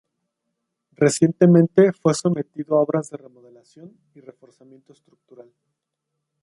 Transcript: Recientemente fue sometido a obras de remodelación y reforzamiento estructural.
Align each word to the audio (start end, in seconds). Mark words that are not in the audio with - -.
Recientemente 0.93 1.91
fue 1.93 2.15
sometido 2.15 2.75
a 2.75 2.81
obras 2.81 3.11
de 3.11 3.17
remodelación 3.17 3.95
y 4.15 4.21
reforzamiento 4.21 4.93
estructural. 4.93 5.53